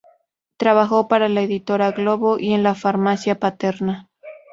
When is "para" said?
1.07-1.29